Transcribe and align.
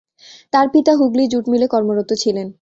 তার 0.53 0.67
পিতা 0.73 0.91
হুগলী 0.99 1.23
জুট 1.27 1.45
মিলে 1.49 1.67
কর্মরত 1.67 2.09
ছিলেন। 2.13 2.47